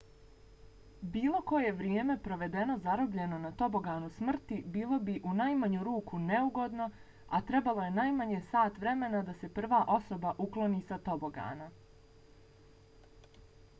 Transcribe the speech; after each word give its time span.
bilo 1.15 1.39
koje 1.49 1.71
vrijeme 1.79 2.13
provedeno 2.27 2.77
zarobljeno 2.85 3.37
na 3.43 3.49
toboganu 3.59 4.07
smrti 4.15 4.55
bilo 4.77 4.97
bi 5.09 5.15
u 5.31 5.33
najmanju 5.41 5.83
ruku 5.89 6.21
neugodno 6.23 6.87
a 7.39 7.41
trebalo 7.51 7.85
je 7.87 7.93
najmanje 7.99 8.41
sat 8.53 8.79
vremena 8.85 9.21
da 9.29 9.35
se 9.43 9.51
prva 9.59 9.83
osoba 9.97 10.33
ukloni 10.47 10.81
sa 10.89 10.97
tobogana. 11.11 11.69